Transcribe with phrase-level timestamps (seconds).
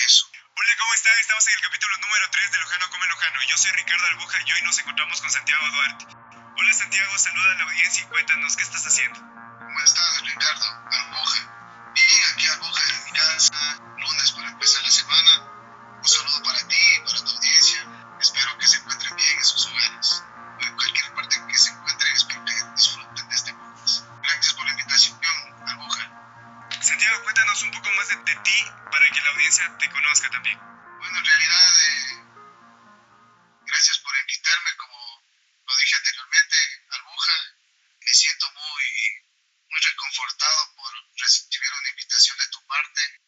[0.00, 1.12] Hola, ¿cómo están?
[1.20, 3.42] Estamos en el capítulo número 3 de Lojano Come Lojano.
[3.50, 6.06] Yo soy Ricardo Albuja y hoy nos encontramos con Santiago Duarte.
[6.56, 9.20] Hola Santiago, saluda a la audiencia y cuéntanos qué estás haciendo.
[9.20, 10.79] ¿Cómo estás, Ricardo?
[39.70, 43.19] muy reconfortado por recibir una invitación de tu parte.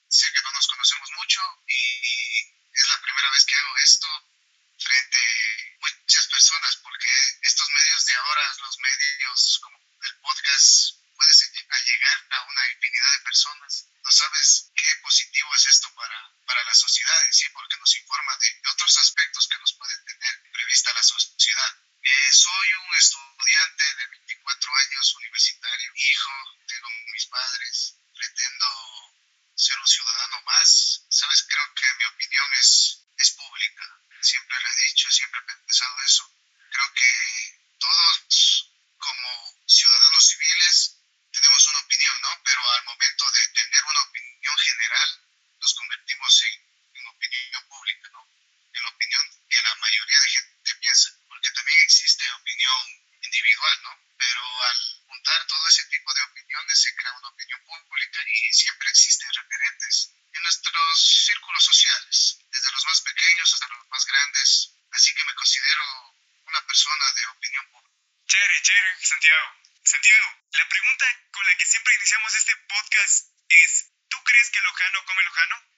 [69.22, 69.54] Santiago.
[69.84, 75.04] Santiago, la pregunta con la que siempre iniciamos este podcast es, ¿tú crees que Lojano
[75.04, 75.71] come Lojano?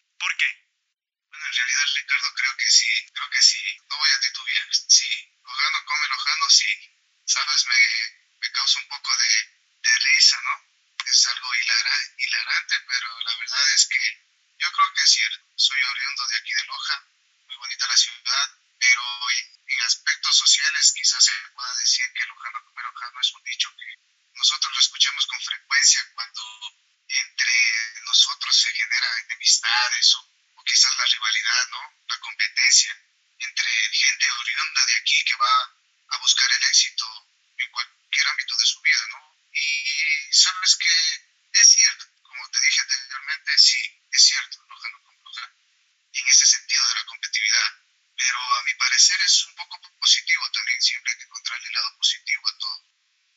[47.15, 47.71] competitividad.
[48.17, 51.97] Pero a mi parecer es un poco positivo también, siempre hay que encontrar el lado
[51.97, 52.85] positivo a todo.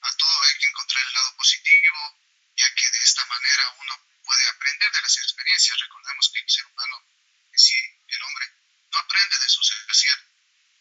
[0.01, 2.19] A todo hay que encontrar el lado positivo,
[2.55, 3.93] ya que de esta manera uno
[4.23, 5.79] puede aprender de las experiencias.
[5.79, 7.05] Recordemos que el ser humano,
[7.53, 7.75] si
[8.07, 8.45] el hombre,
[8.91, 10.27] no aprende de sus aciertos,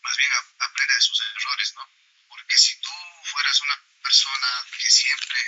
[0.02, 1.90] más bien aprende de sus errores, ¿no?
[2.28, 2.92] Porque si tú
[3.24, 5.38] fueras una persona que siempre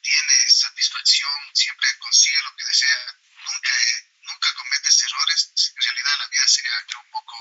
[0.00, 5.52] tiene satisfacción, siempre consigue lo que desea, nunca, eh, nunca cometes errores,
[6.98, 7.36] un poco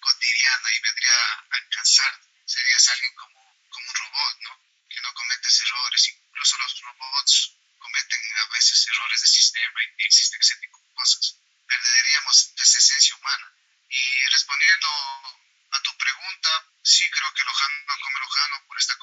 [0.00, 4.60] cotidiana y vendría a alcanzar, serías alguien como, como un robot, ¿no?
[4.88, 10.40] Que no cometes errores, incluso los robots cometen a veces errores de sistema y existen
[10.40, 10.56] ese
[10.94, 11.38] cosas.
[11.66, 13.52] Perderíamos esa esencia humana.
[13.88, 14.88] Y respondiendo
[15.72, 16.50] a tu pregunta,
[16.82, 18.96] sí creo que Lojano come Lojano por esta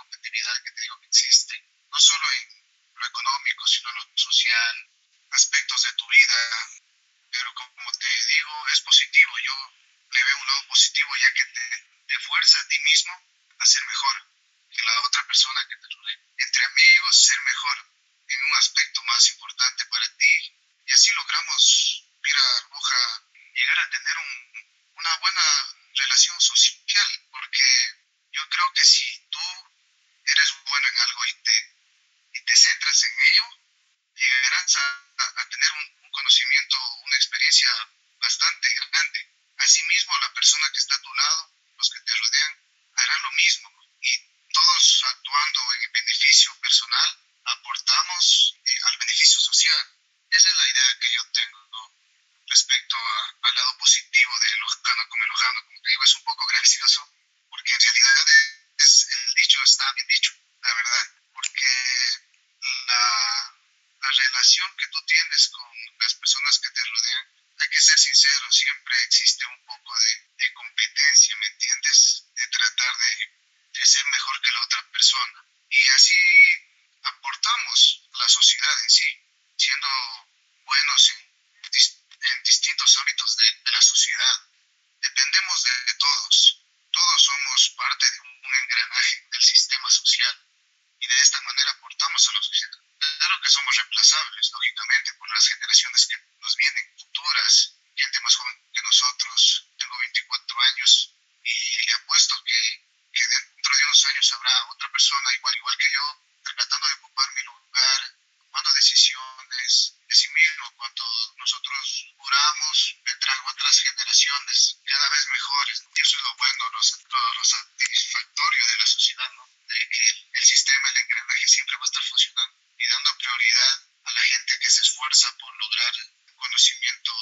[94.00, 99.68] reemplazables, lógicamente, por las generaciones que nos vienen, futuras, gente más joven que nosotros.
[99.78, 105.34] Tengo 24 años y le apuesto que, que dentro de unos años habrá otra persona
[105.36, 110.72] igual, igual que yo, tratando de ocupar mi lugar, tomando decisiones de sí mismo.
[110.76, 115.84] Cuando nosotros juramos, vendrán otras generaciones cada vez mejores.
[115.96, 119.50] Y eso es lo bueno, lo, lo satisfactorio de la sociedad, ¿no?
[119.70, 124.12] de que el sistema, el engranaje siempre va a estar funcionando y dando prioridad a
[124.12, 125.94] la gente que se esfuerza por lograr
[126.26, 127.14] un conocimiento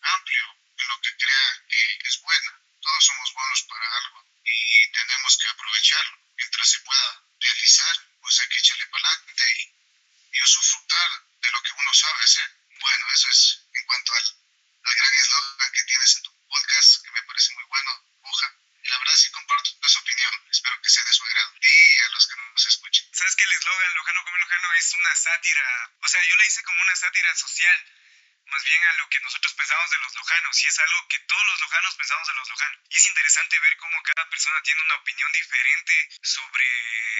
[0.00, 0.44] amplio
[0.78, 2.60] en lo que crea que es buena.
[2.80, 6.18] Todos somos buenos para algo y tenemos que aprovecharlo.
[6.36, 11.62] Mientras se pueda realizar, pues hay que echarle para adelante y, y usufructar de lo
[11.62, 12.56] que uno sabe hacer.
[12.80, 14.24] Bueno, eso es en cuanto al,
[14.84, 18.54] al gran eslogan que tienes en tu podcast, que me parece muy bueno, Buja.
[18.84, 20.34] Y la verdad sí comparto su opinión.
[20.50, 21.54] Espero que sea de su agrado.
[21.60, 23.08] Y a los que nos escuchen.
[23.12, 25.90] ¿Sabes que el eslogan Lojano come Lojano es una sátira?
[26.00, 27.84] O sea, yo la hice como una sátira social
[28.74, 31.60] bien a lo que nosotros pensamos de los lojanos, y es algo que todos los
[31.60, 32.80] lojanos pensamos de los lojanos.
[32.90, 36.68] Y es interesante ver cómo cada persona tiene una opinión diferente sobre,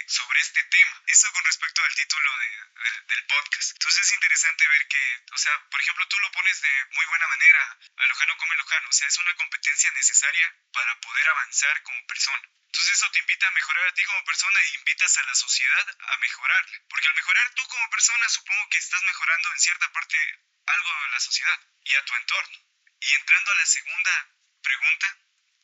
[0.08, 1.02] sobre este tema.
[1.06, 3.70] Eso con respecto al título de, del podcast.
[3.72, 7.28] Entonces es interesante ver que, o sea, por ejemplo, tú lo pones de muy buena
[7.28, 12.06] manera, a lojano come lojano, o sea, es una competencia necesaria para poder avanzar como
[12.06, 12.48] persona.
[12.66, 15.86] Entonces eso te invita a mejorar a ti como persona e invitas a la sociedad
[16.08, 16.66] a mejorar.
[16.88, 20.18] Porque al mejorar tú como persona, supongo que estás mejorando en cierta parte
[20.66, 22.58] algo de la sociedad y a tu entorno.
[23.00, 24.30] Y entrando a la segunda
[24.62, 25.18] pregunta,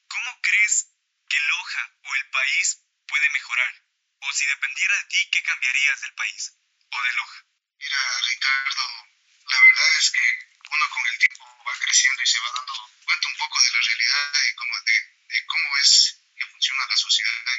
[0.08, 0.88] ¿cómo crees
[1.29, 3.85] que Loja o el país puede mejorar?
[4.20, 6.52] O si dependiera de ti, ¿qué cambiarías del país
[6.91, 7.44] o de Loja?
[7.79, 9.08] Mira, Ricardo,
[9.49, 13.29] la verdad es que uno con el tiempo va creciendo y se va dando cuenta
[13.29, 14.93] un poco de la realidad y como de,
[15.29, 17.50] de cómo es que funciona la sociedad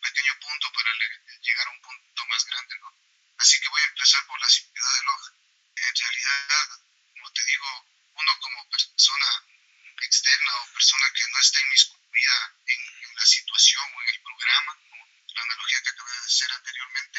[0.00, 0.90] pequeño punto para
[1.40, 2.92] llegar a un punto más grande, ¿no?
[3.38, 5.32] Así que voy a empezar por la ciudad de Loja.
[5.76, 6.68] En realidad,
[7.12, 9.44] como te digo, uno como persona
[10.02, 14.78] externa o persona que no está inmiscuida en, en la situación o en el programa,
[14.90, 17.18] como la analogía que acabé de hacer anteriormente,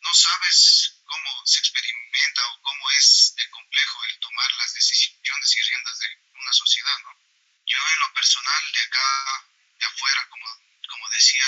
[0.00, 5.62] no sabes cómo se experimenta o cómo es de complejo el tomar las decisiones y
[5.62, 7.18] riendas de una sociedad, ¿no?
[7.66, 9.48] Yo en lo personal de acá,
[9.78, 10.46] de afuera, como,
[10.88, 11.46] como decía,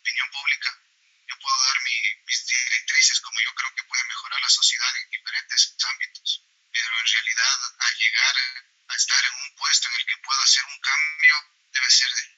[0.00, 0.70] opinión pública,
[1.28, 5.76] yo puedo dar mis directrices como yo creo que puede mejorar la sociedad en diferentes
[5.84, 8.36] ámbitos, pero en realidad al llegar
[8.88, 11.34] a estar en un puesto en el que pueda hacer un cambio
[11.72, 12.29] debe ser difícil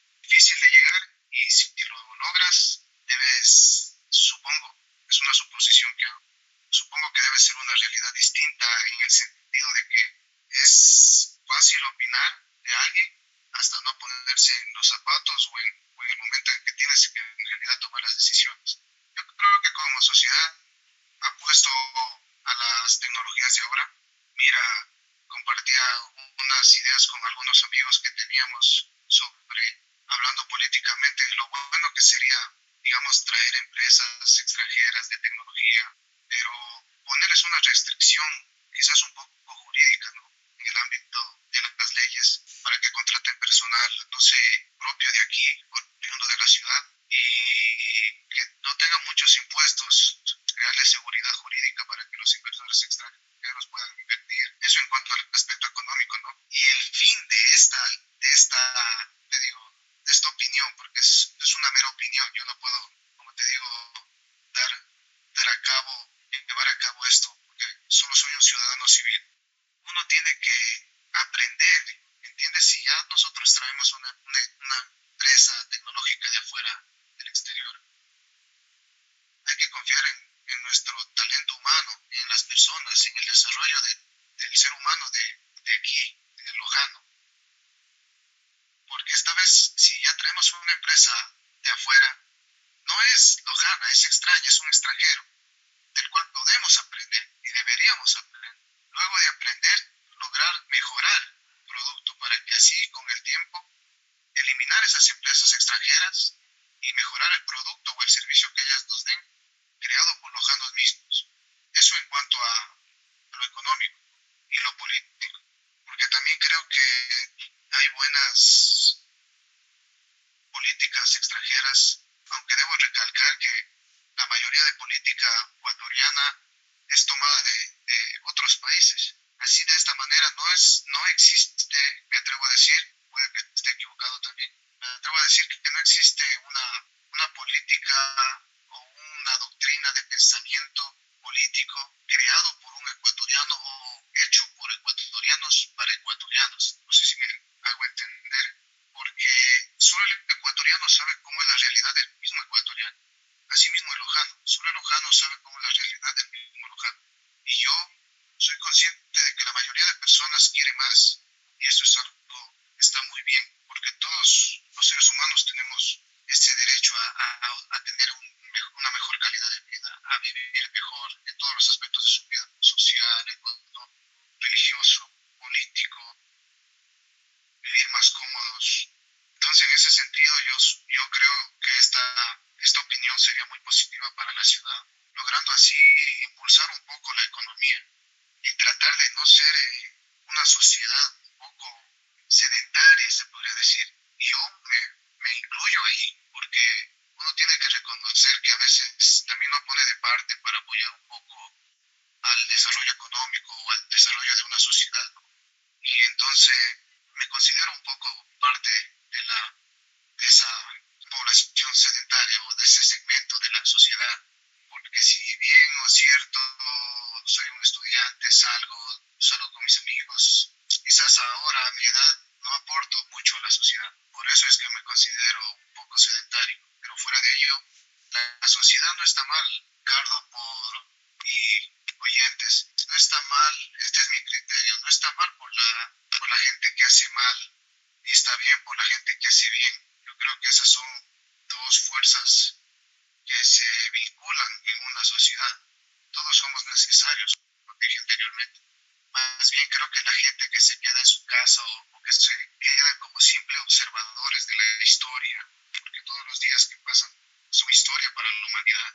[254.83, 255.39] la historia,
[255.79, 257.11] porque todos los días que pasan
[257.51, 258.95] son historia para la humanidad.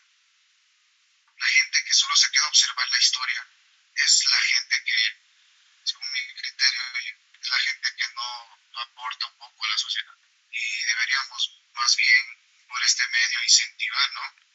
[1.37, 3.47] La gente que solo se queda a observar la historia
[3.95, 4.99] es la gente que,
[5.85, 6.81] según mi criterio,
[7.39, 10.17] es la gente que no, no aporta un poco a la sociedad.
[10.51, 14.46] Y deberíamos más bien por este medio incentivar, ¿no?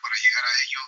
[0.00, 0.80] para llegar a ello.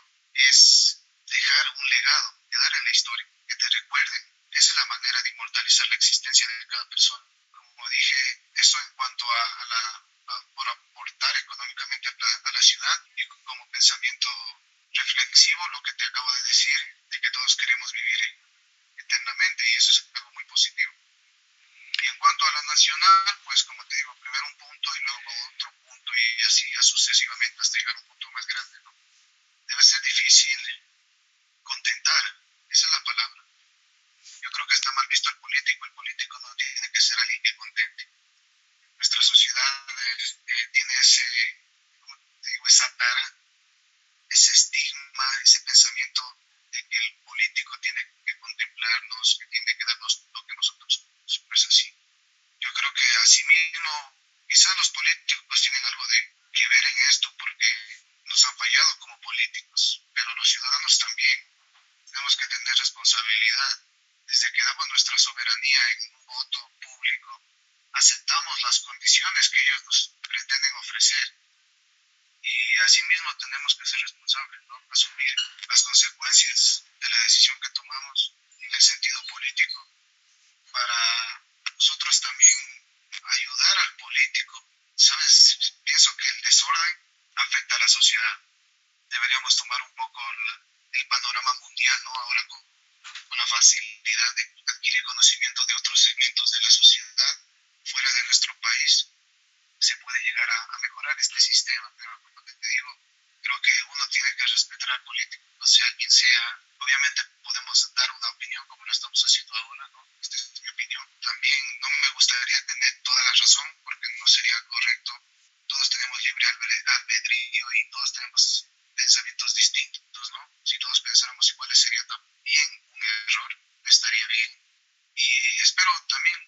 [126.06, 126.38] También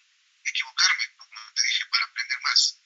[0.45, 2.77] equivocarme, como te dije, para aprender más.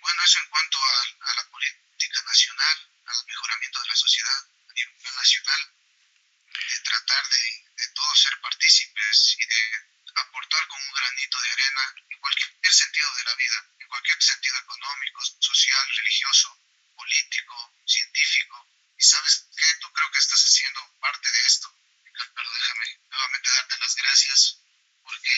[0.00, 5.14] Bueno, eso en cuanto a, la política nacional, al mejoramiento de la sociedad a nivel
[5.16, 5.74] nacional,
[6.48, 11.94] de tratar de, de todos ser partícipes y de aportar con un granito de arena
[12.10, 16.58] en cualquier sentido de la vida, en cualquier sentido económico, social, religioso,
[16.94, 21.72] político, científico, y sabes qué, tú creo que estás haciendo parte de esto.
[22.34, 24.58] Pero déjame nuevamente darte las gracias
[25.04, 25.32] porque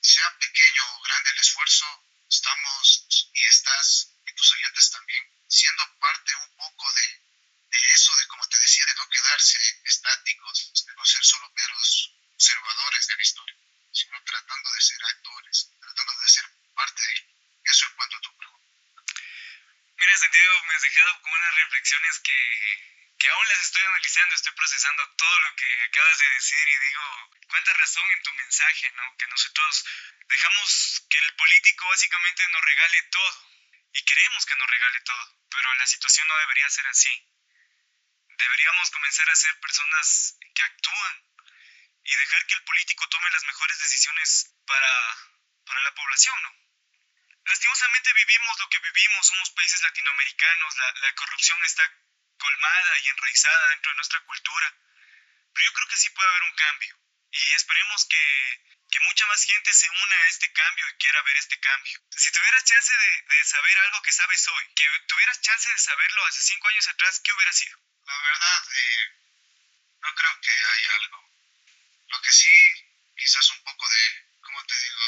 [0.00, 1.86] sea pequeño o grande el esfuerzo,
[2.30, 7.06] estamos y estás y tus oyentes también siendo parte un poco de,
[7.70, 12.14] de eso, de como te decía, de no quedarse estáticos, de no ser solo meros
[12.34, 13.56] observadores de la historia,
[13.92, 18.36] sino tratando de ser actores, tratando de ser parte de eso en cuanto a tu
[18.36, 18.70] pregunta.
[20.00, 25.14] Mira, Santiago, me dejado con unas reflexiones que, que aún las estoy analizando, estoy procesando
[25.16, 29.16] todo lo que acabas de decir y digo, cuánta razón en tu mensaje, ¿no?
[29.18, 29.84] Que nosotros
[30.28, 33.50] dejamos que el político básicamente nos regale todo
[33.92, 37.28] y queremos que nos regale todo, pero la situación no debería ser así.
[38.28, 41.24] Deberíamos comenzar a ser personas que actúan
[42.04, 45.16] y dejar que el político tome las mejores decisiones para,
[45.66, 46.69] para la población, ¿no?
[47.44, 51.84] Lastimosamente vivimos lo que vivimos, somos países latinoamericanos, la, la corrupción está
[52.38, 54.74] colmada y enraizada dentro de nuestra cultura,
[55.54, 57.00] pero yo creo que sí puede haber un cambio
[57.32, 61.36] y esperemos que, que mucha más gente se una a este cambio y quiera ver
[61.36, 62.00] este cambio.
[62.10, 66.26] Si tuvieras chance de, de, saber algo que sabes hoy, que tuvieras chance de saberlo
[66.26, 67.78] hace cinco años atrás, ¿qué hubiera sido?
[68.06, 69.20] La verdad, eh,
[70.00, 71.30] no creo que haya algo.
[72.08, 72.50] Lo que sí,
[73.16, 75.02] quizás un poco de, ¿cómo te digo?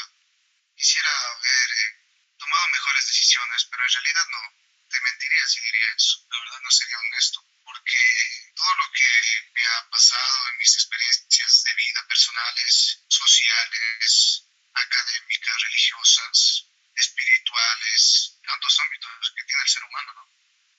[0.75, 1.71] Quisiera ver...
[1.71, 2.02] Eh,
[2.37, 4.63] tomado mejores decisiones, pero en realidad no.
[4.89, 6.25] Te mentiría si diría eso.
[6.29, 11.63] La verdad no sería honesto, porque todo lo que me ha pasado en mis experiencias
[11.63, 14.43] de vida personales, sociales,
[14.73, 16.65] académicas, religiosas,
[16.95, 20.29] espirituales, tantos ámbitos que tiene el ser humano, ¿no?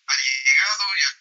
[0.07, 1.21] Ha llegado y ha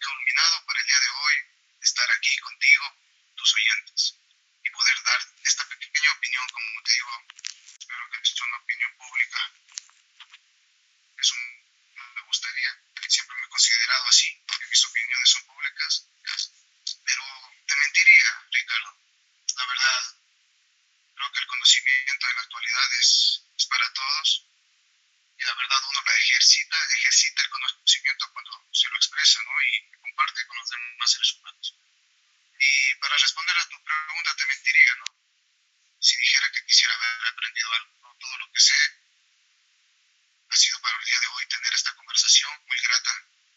[42.67, 43.11] muy grata.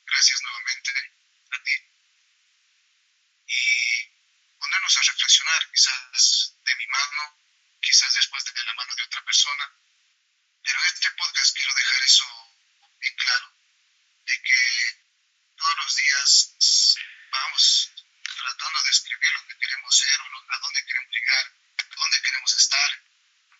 [0.07, 0.93] Gracias nuevamente
[1.51, 1.77] a ti.
[3.49, 4.07] Y
[4.59, 7.39] ponernos a reflexionar quizás de mi mano,
[7.81, 9.73] quizás después de la mano de otra persona.
[10.63, 12.57] Pero este podcast quiero dejar eso
[12.99, 13.53] bien claro,
[14.25, 15.07] de que
[15.57, 16.55] todos los días
[17.31, 17.93] vamos
[18.37, 21.47] tratando de escribir lo que queremos ser o a dónde queremos llegar,
[21.79, 22.91] a dónde queremos estar.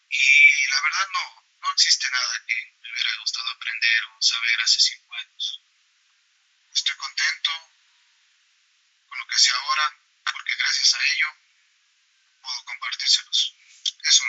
[0.09, 4.81] Y la verdad no, no existe nada que me hubiera gustado aprender o saber hace
[4.81, 5.61] cinco años.
[6.73, 7.51] Estoy contento
[9.09, 9.97] con lo que sé ahora,
[10.33, 11.29] porque gracias a ello
[12.43, 13.55] puedo compartírselos.
[14.05, 14.25] Eso,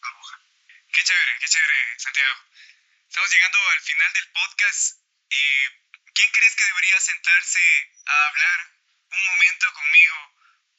[0.00, 0.40] burbuja.
[0.92, 2.44] Qué chévere, qué chévere, Santiago.
[3.08, 5.68] Estamos llegando al final del podcast y
[6.12, 8.72] ¿quién crees que debería sentarse a hablar
[9.10, 10.34] un momento conmigo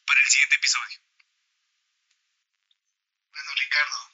[0.05, 0.99] para el siguiente episodio?
[3.31, 4.11] Bueno, Ricardo,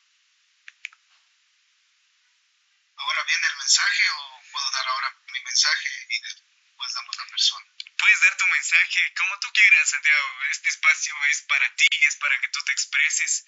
[2.97, 7.73] ahora viene el mensaje o puedo dar ahora mi mensaje y después damos la persona?
[7.97, 10.43] Puedes dar tu mensaje como tú quieras, Santiago.
[10.51, 13.45] Este espacio es para ti, es para que tú te expreses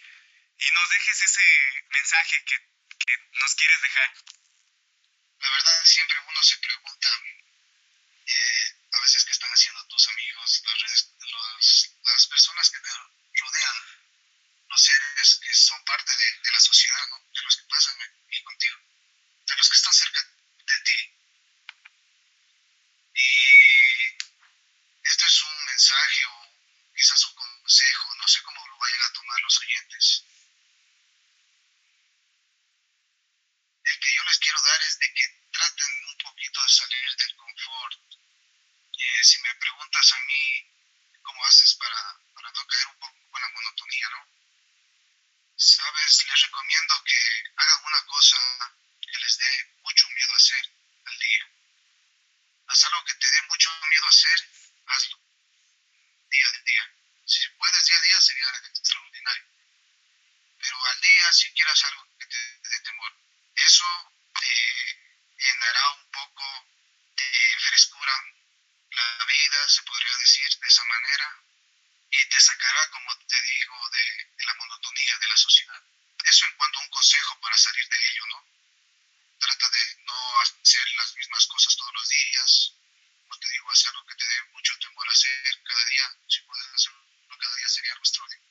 [0.57, 2.57] y nos dejes ese mensaje que,
[3.05, 4.11] que nos quieres dejar.
[5.39, 7.09] La verdad, siempre uno se pregunta
[8.25, 12.89] eh, a veces qué están haciendo tus amigos, las, redes, los, las personas que te
[12.89, 13.75] rodean,
[14.69, 17.19] los seres que son parte de, de la sociedad, ¿no?
[17.33, 18.77] de los que pasan aquí contigo
[19.45, 20.99] de los que están cerca de ti.
[23.13, 23.29] Y
[25.03, 26.53] este es un mensaje o
[26.95, 30.23] quizás un consejo, no sé cómo lo vayan a tomar de los oyentes.
[33.83, 37.35] El que yo les quiero dar es de que traten un poquito de salir del
[37.35, 37.99] confort.
[38.97, 40.71] Eh, si me preguntas a mí
[41.21, 44.27] cómo haces para, para no caer un poco con la monotonía, ¿no?
[45.57, 48.75] Sabes, les recomiendo que hagan una cosa
[49.15, 50.65] que les dé mucho miedo hacer
[51.05, 51.51] al día.
[52.67, 54.49] Haz algo que te dé mucho miedo hacer,
[54.87, 55.19] hazlo.
[56.29, 56.93] Día a día.
[57.25, 58.51] Si puedes día a día sería
[60.59, 63.11] Pero al día si quieras algo que te dé temor.
[63.55, 63.85] Eso
[64.39, 65.03] te
[65.37, 66.45] llenará un poco
[67.15, 68.13] de frescura
[68.91, 71.43] la vida, se podría decir de esa manera,
[72.11, 75.83] y te sacará, como te digo, de, de la monotonía de la sociedad.
[76.23, 78.45] Eso en cuanto a un consejo para salir de ello, ¿no?
[79.39, 82.73] Trata de no hacer las mismas cosas todos los días,
[83.21, 86.67] como te digo, hacer algo que te dé mucho temor hacer cada día, si puedes
[86.73, 87.05] hacerlo
[87.37, 88.44] cada día sería algo extraordinario.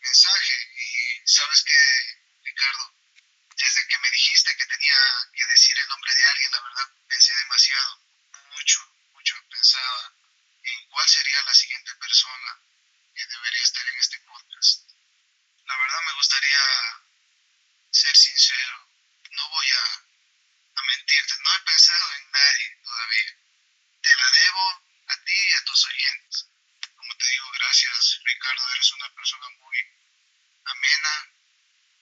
[0.00, 2.94] Mensaje, y sabes que, Ricardo,
[3.56, 7.36] desde que me dijiste que tenía que decir el nombre de alguien, la verdad pensé
[7.36, 8.00] demasiado,
[8.50, 8.78] mucho,
[9.12, 10.14] mucho, pensaba
[10.62, 12.60] en cuál sería la siguiente persona
[13.14, 14.90] que debería estar en este podcast.
[15.66, 16.60] La verdad me gustaría
[17.90, 18.88] ser sincero,
[19.30, 19.84] no voy a,
[20.74, 23.36] a mentirte, no he pensado en nadie todavía.
[24.02, 26.46] Te la debo a ti y a tus oyentes.
[26.96, 29.76] Como te digo, gracias Ricardo, eres una persona muy
[30.64, 31.32] amena.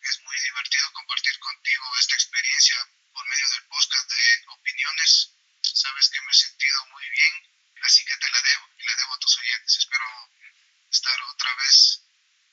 [0.03, 2.77] Es muy divertido compartir contigo esta experiencia
[3.13, 5.35] por medio del podcast de opiniones.
[5.63, 7.33] Sabes que me he sentido muy bien,
[7.83, 9.79] así que te la debo y la debo a tus oyentes.
[9.79, 10.31] Espero
[10.91, 12.03] estar otra vez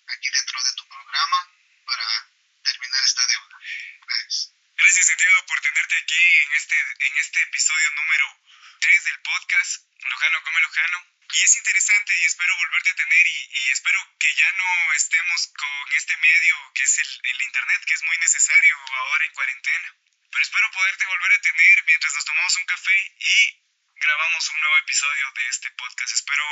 [0.08, 1.52] aquí dentro de tu programa
[1.86, 2.30] para
[2.64, 3.60] terminar esta deuda.
[4.08, 4.52] Gracias.
[4.76, 8.40] Gracias Santiago por tenerte aquí en este, episodio número
[8.82, 11.00] 3 del podcast Lujano Come Lujano.
[11.34, 15.94] Y es interesante y espero volverte a tener y, espero que ya no estemos con
[15.98, 19.96] este medio que es el, el Internet, que es muy necesario ahora en cuarentena.
[20.30, 23.64] Pero espero poderte volver a tener mientras nos tomamos un café y
[23.96, 26.14] grabamos un nuevo episodio de este podcast.
[26.14, 26.46] Espero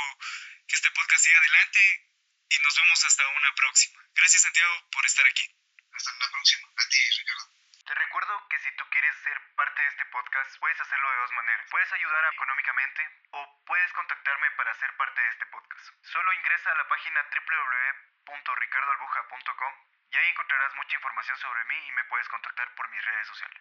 [0.66, 2.10] que este podcast siga adelante
[2.50, 4.02] y nos vemos hasta una próxima.
[4.12, 5.46] Gracias Santiago por estar aquí.
[5.92, 6.68] Hasta la próxima.
[6.74, 7.53] A ti, Ricardo.
[7.84, 11.32] Te recuerdo que si tú quieres ser parte de este podcast, puedes hacerlo de dos
[11.32, 11.66] maneras.
[11.70, 15.90] Puedes ayudar económicamente o puedes contactarme para ser parte de este podcast.
[16.00, 19.74] Solo ingresa a la página www.ricardoalbuja.com
[20.10, 23.60] y ahí encontrarás mucha información sobre mí y me puedes contactar por mis redes sociales.